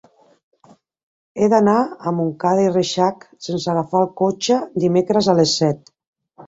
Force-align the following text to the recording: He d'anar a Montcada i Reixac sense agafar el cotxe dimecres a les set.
He 1.43 1.49
d'anar 1.53 1.75
a 1.83 2.15
Montcada 2.21 2.65
i 2.69 2.73
Reixac 2.73 3.29
sense 3.49 3.71
agafar 3.77 4.05
el 4.07 4.13
cotxe 4.25 4.61
dimecres 4.87 5.35
a 5.35 5.39
les 5.43 5.57
set. 5.63 5.97